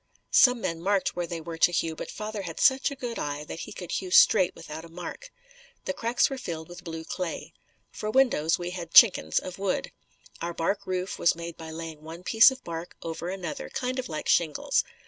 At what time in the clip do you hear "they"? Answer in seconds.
1.27-1.39